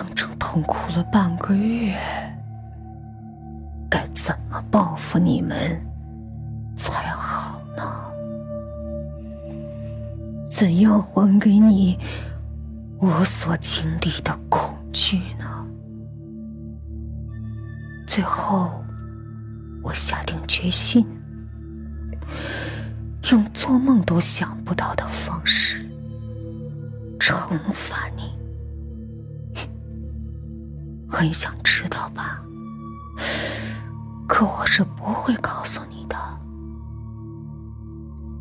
[0.00, 1.94] 整整痛苦了半个月，
[3.90, 5.78] 该怎么报复你们
[6.74, 7.82] 才好呢？
[10.48, 11.98] 怎样还给你
[12.98, 15.66] 我所经历的恐惧呢？
[18.06, 18.82] 最后，
[19.82, 21.06] 我下定决心，
[23.30, 25.86] 用做梦都想不到的方式
[27.18, 28.39] 惩罚你。
[31.10, 32.40] 很想知道吧？
[34.28, 36.16] 可我是不会告诉你的。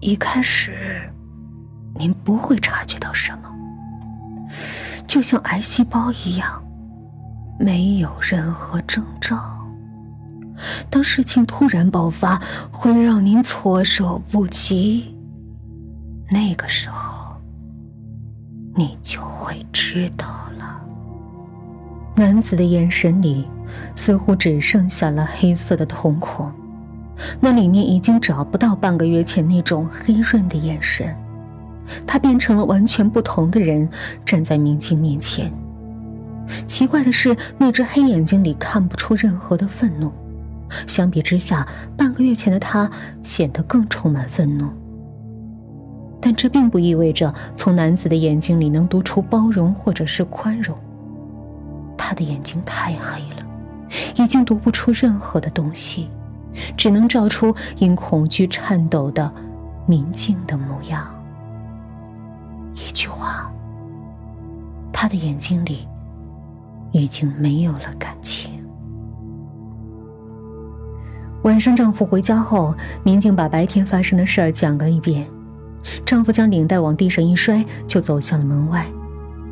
[0.00, 1.10] 一开始，
[1.94, 3.50] 您不会察觉到什么，
[5.06, 6.62] 就像癌细胞一样，
[7.58, 9.56] 没有任何征兆。
[10.90, 15.16] 当事情突然爆发，会让您措手不及。
[16.30, 17.34] 那个时候，
[18.74, 20.47] 你就会知道。
[22.18, 23.44] 男子的眼神里，
[23.94, 26.50] 似乎只剩下了黑色的瞳孔，
[27.38, 31.14] 那里面已经找不到半个月前那种黑润的眼神。
[32.04, 33.88] 他变成了完全不同的人，
[34.26, 35.52] 站在明镜面前。
[36.66, 40.10] 奇怪的是，那只黑眼睛里看不出任何的愤怒。
[40.88, 41.66] 相比之下，
[41.96, 42.90] 半个月前的他
[43.22, 44.68] 显得更充满愤怒。
[46.20, 50.76] 但这并不意味着从男子的眼睛里能读出包容或者是宽容。
[52.18, 53.46] 的眼睛太黑了，
[54.16, 56.10] 已经读不出任何的东西，
[56.76, 59.32] 只能照出因恐惧颤抖的
[59.86, 61.06] 明镜的模样。
[62.74, 63.50] 一句话，
[64.92, 65.86] 他的眼睛里
[66.90, 68.50] 已经没有了感情。
[71.42, 75.24] 晚上，丈夫回家后，民警把白天发生的事儿讲了一遍。
[76.04, 78.84] 丈夫将领带往地上一摔，就走向了门外。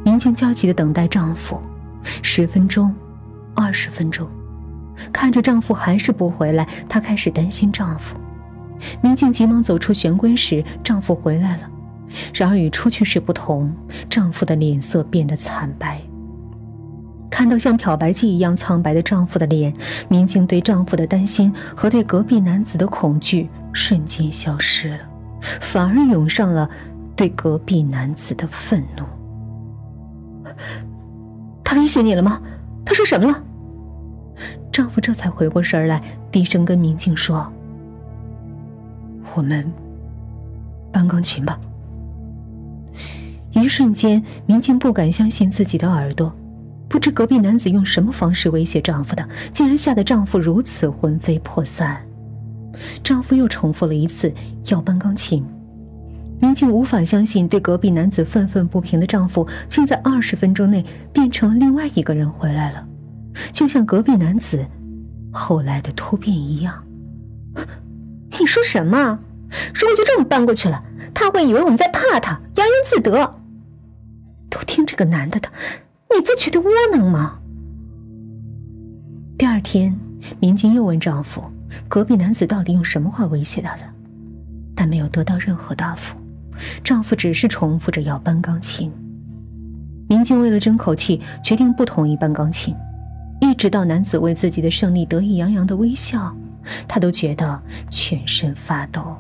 [0.05, 1.61] 民警焦急的等待丈夫。
[2.23, 2.95] 十分钟，
[3.55, 4.29] 二十分钟，
[5.12, 8.17] 看着丈夫还是不回来，她开始担心丈夫。
[9.03, 11.70] 民警急忙走出玄关时，丈夫回来了。
[12.33, 13.75] 然而与出去时不同，
[14.08, 16.01] 丈夫的脸色变得惨白。
[17.29, 19.75] 看到像漂白剂一样苍白的丈夫的脸，
[20.09, 24.98] 民警对丈夫的担心和对隔壁男子的恐惧瞬间消失了，
[25.61, 26.70] 反而涌上了
[27.14, 29.05] 对隔壁男子的愤怒。
[31.67, 32.41] 他威胁你了吗？
[32.85, 33.43] 他说什么了？
[34.71, 36.01] 丈夫这才回过神来，
[36.31, 37.53] 低声跟民警说
[39.35, 39.69] ：“我们
[40.93, 41.59] 搬钢琴吧。”
[43.51, 46.33] 一瞬间，民警不敢相信自己的耳朵，
[46.89, 52.01] 不知隔壁男子用什么方式威胁丈夫的，竟然吓得丈夫如此魂飞魄散。
[53.03, 54.33] 丈夫又重复了一次
[54.67, 55.45] 要搬钢琴。
[56.39, 62.86] 民警无法相信，对隔壁男子愤愤不平的丈夫，竟在二十分钟内变成了另外一个人回来了，
[63.52, 64.67] 就像隔壁男子
[65.33, 66.85] 后来的突变一样。
[68.39, 69.19] 你说什么？
[69.74, 70.83] 如果就这么搬过去了，
[71.14, 73.41] 他会以为我们在怕他，洋洋自得。
[74.51, 75.48] 都听这个男的的，
[76.14, 77.39] 你不觉得窝囊吗？
[79.39, 79.98] 第二天，
[80.39, 81.42] 民警又问丈夫，
[81.89, 83.83] 隔壁男子到底用什么话威胁他的，
[84.74, 86.17] 但没有得到任何答复。
[86.83, 88.92] 丈夫只是重复着要搬钢琴。
[90.08, 92.74] 民警为了争口气，决定不同意搬钢琴。
[93.40, 96.34] 一直到男子为自己的胜利得意洋洋的微笑，
[96.89, 99.17] 她都觉得全身发抖。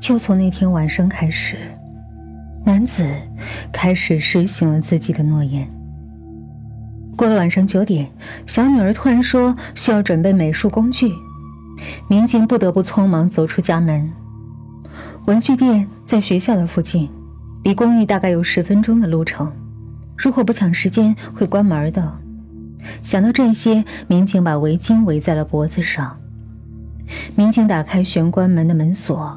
[0.00, 1.56] 就从那天晚上开始，
[2.64, 3.04] 男子
[3.72, 5.66] 开始实行了自己的诺言。
[7.16, 8.10] 过了晚上九点，
[8.46, 11.10] 小女儿突然说需要准备美术工具，
[12.08, 14.12] 民警不得不匆忙走出家门。
[15.26, 17.10] 文具店在学校的附近，
[17.64, 19.52] 离公寓大概有十分钟的路程。
[20.16, 22.12] 如果不抢时间，会关门的。
[23.02, 26.16] 想到这些，民警把围巾围在了脖子上。
[27.34, 29.36] 民警打开玄关门的门锁，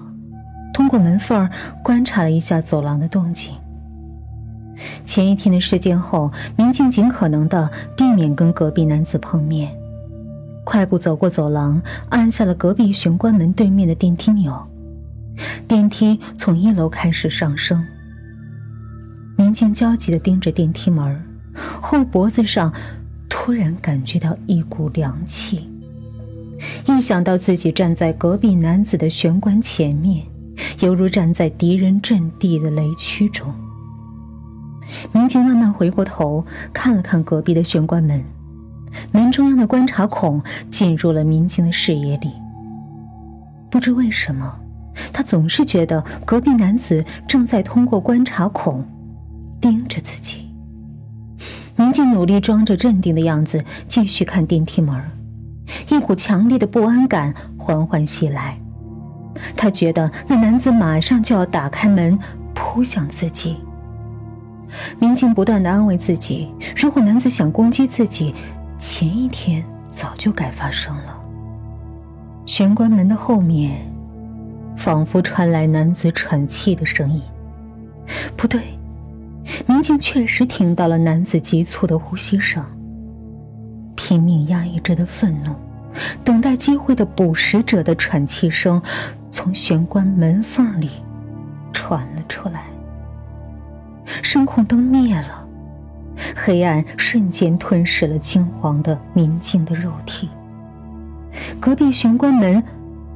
[0.71, 1.49] 通过门缝
[1.83, 3.51] 观察了一下走廊的动静。
[5.03, 7.67] 前一天的事件后，民警尽可能的
[7.97, 9.75] 避免跟隔壁男子碰面，
[10.63, 14.53] 快步走过走廊，按下了隔壁玄关门对面的电梯钮。
[15.67, 17.85] 电梯从一楼开始上升，
[19.37, 21.21] 民警焦急地盯着电梯门，
[21.81, 22.73] 后脖子上
[23.29, 25.69] 突然感觉到一股凉气。
[26.85, 30.25] 一想到自己站在隔壁男子的玄关前面，
[30.81, 33.53] 犹如站在敌人阵地的雷区中，
[35.13, 38.21] 民警慢慢回过头看了看隔壁的玄关门，
[39.13, 42.31] 门中央的观察孔进入了民警的视野里。
[43.71, 44.59] 不知为什么。
[45.19, 48.85] 他总是觉得隔壁男子正在通过观察孔
[49.59, 50.49] 盯着自己。
[51.75, 54.95] 宁静努力装着镇定的样子，继续看电梯门。
[55.89, 58.57] 一股强烈的不安感缓缓袭来，
[59.57, 62.17] 他觉得那男子马上就要打开门
[62.55, 63.57] 扑向自己。
[64.99, 68.33] 民警不断的安慰自己：如果男子想攻击自己，
[68.77, 71.21] 前一天早就该发生了。
[72.45, 73.88] 玄关门的后面，
[74.79, 77.21] 仿佛传来男子喘气的声音。
[78.37, 78.61] 不对，
[79.67, 82.63] 民警确实听到了男子急促的呼吸声。
[83.97, 85.53] 拼命压抑着的愤怒，
[86.23, 88.81] 等待机会的捕食者的喘气声，
[89.29, 90.89] 从玄关门缝里
[91.73, 92.63] 传了出来。
[94.23, 95.45] 声控灯灭了，
[96.37, 100.29] 黑暗瞬间吞噬了金黄的民警的肉体。
[101.59, 102.63] 隔壁玄关门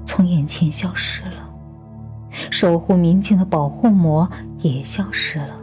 [0.05, 1.42] 从眼前消失了，
[2.53, 4.29] 守护民警的保护膜
[4.59, 5.55] 也消失了。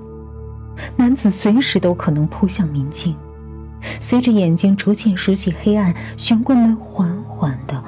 [0.96, 3.14] 男子随时都可能扑向民警。
[4.00, 7.80] 随着眼睛逐渐熟悉黑暗，玄关门缓缓的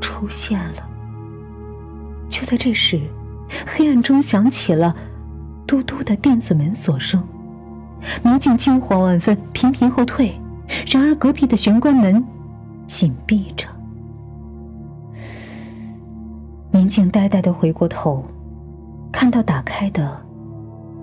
[0.00, 0.82] 出现了。
[2.28, 3.00] 就在这时，
[3.64, 4.96] 黑暗中响起了
[5.64, 7.22] 嘟嘟的电子门锁声，
[8.24, 10.34] 民警惊慌万分，频频后退。
[10.88, 12.24] 然而隔壁的玄关门
[12.84, 13.68] 紧闭着。
[16.72, 18.24] 民警呆呆的回过头，
[19.12, 20.24] 看到打开的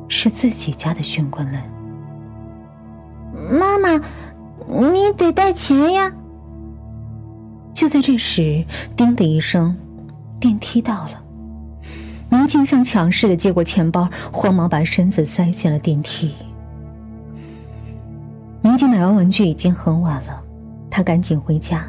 [0.08, 1.62] 是自己家的玄关门。
[3.60, 4.02] 妈妈。
[4.70, 6.12] 你得带钱呀！
[7.74, 8.66] 就在这时，
[8.98, 9.78] 叮的一声，
[10.42, 11.24] 电梯到了。
[12.30, 16.34] 宁静像抢似的接过钱包，慌忙把身子塞进了电梯。
[18.62, 20.44] 宁静买完玩具已经很晚了，
[20.90, 21.88] 她赶紧回家。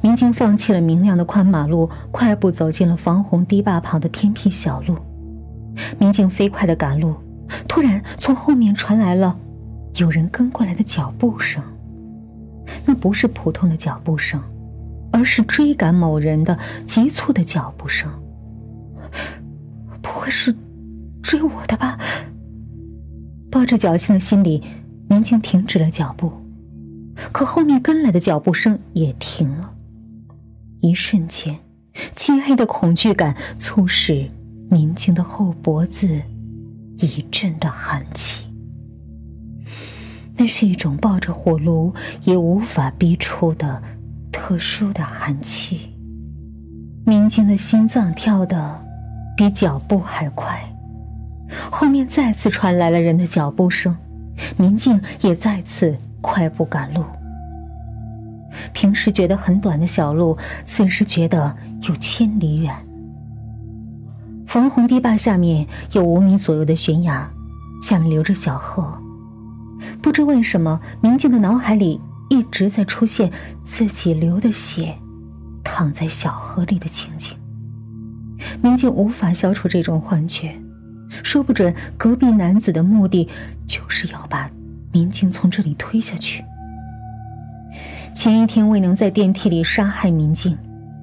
[0.00, 4.96] 民警放弃了明亮的宽马路，快步走进了防洪堤坝旁的偏僻小路。
[5.98, 7.14] 民警飞快的赶路，
[7.66, 9.36] 突然从后面传来了。
[9.96, 11.62] 有人跟过来的脚步声，
[12.84, 14.42] 那不是普通的脚步声，
[15.12, 18.10] 而是追赶某人的急促的脚步声。
[20.02, 20.54] 不会是
[21.22, 21.98] 追我的吧？
[23.50, 24.62] 抱着侥幸的心理，
[25.08, 26.32] 民警停止了脚步，
[27.32, 29.72] 可后面跟来的脚步声也停了。
[30.80, 31.58] 一瞬间，
[32.14, 34.28] 漆黑的恐惧感促使
[34.70, 36.22] 民警的后脖子
[36.98, 38.44] 一阵的寒气。
[40.36, 43.82] 那是一种抱着火炉也无法逼出的
[44.32, 45.94] 特殊的寒气。
[47.06, 48.84] 民警的心脏跳得
[49.36, 50.74] 比脚步还快，
[51.70, 53.96] 后面再次传来了人的脚步声，
[54.56, 57.04] 民警也再次快步赶路。
[58.72, 62.74] 平时觉得很短的小路，此时觉得有千里远。
[64.46, 67.28] 防洪堤坝下面有五米左右的悬崖，
[67.82, 68.98] 下面流着小河。
[70.00, 72.00] 不知为什么，明镜的脑海里
[72.30, 73.30] 一直在出现
[73.62, 74.96] 自己流的血，
[75.62, 77.36] 躺在小河里的情景。
[78.62, 80.58] 明镜无法消除这种幻觉，
[81.22, 83.28] 说不准隔壁男子的目的
[83.66, 84.50] 就是要把
[84.94, 86.44] 明镜从这里推下去。
[88.14, 90.56] 前一天未能在电梯里杀害明镜，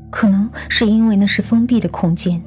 [0.10, 2.42] 可能是因为那是封闭的空间，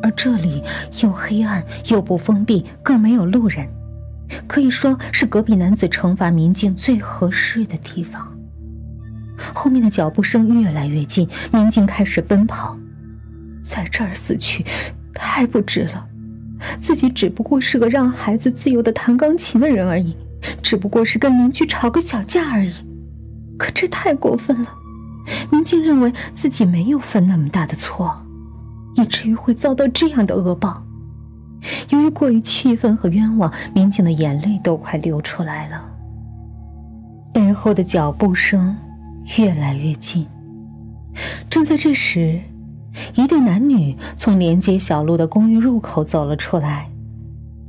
[0.00, 0.62] 而这里
[1.02, 3.66] 又黑暗又不封闭，更没有路人。
[4.46, 8.38] 可以说是隔壁男子惩罚民警最合适的地方。
[9.52, 12.78] 后面的脚步声越来越近，民警开始奔跑，
[13.60, 14.64] 在这儿死去
[15.12, 16.06] 太不值了。
[16.78, 20.14] 自己只不过是个让孩子自由的弹钢琴的人而已，
[20.62, 22.72] 只不过是跟邻居吵个小架而已。
[23.58, 24.74] 可这太过分了，
[25.50, 28.22] 民警认为自己没有犯那么大的错，
[28.96, 30.82] 以至于会遭到这样的恶报。
[31.90, 35.86] 由于过于气愤和冤枉，民警的眼泪都快流出来了。
[37.32, 38.76] 背后的脚步声
[39.38, 40.26] 越来越近。
[41.48, 42.40] 正在这时，
[43.14, 46.89] 一对男女从连接小路的公寓入口走了出来。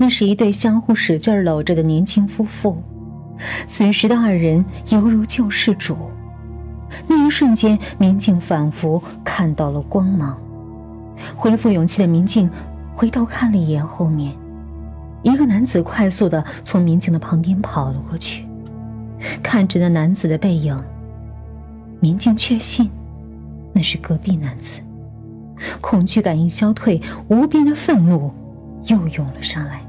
[0.01, 2.81] 那是一对相互使劲搂着的年轻夫妇。
[3.67, 5.95] 此时的二人犹如救世主。
[7.07, 10.41] 那一瞬间，民警仿佛看到了光芒。
[11.35, 12.49] 恢复勇气的民警。
[12.91, 14.33] 回头看了一眼后面，
[15.21, 18.43] 一个男子快速的从民警的旁边跑了过去，
[19.43, 20.75] 看着那男子的背影，
[21.99, 22.89] 民警确信
[23.71, 24.81] 那是隔壁男子，
[25.79, 28.33] 恐惧感一消退，无边的愤怒
[28.87, 29.81] 又涌了上来。